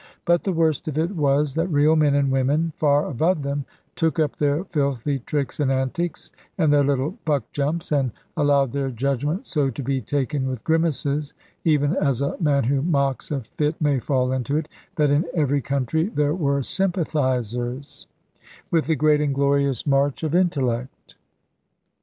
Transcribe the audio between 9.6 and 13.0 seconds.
to be taken with grimaces even as a man who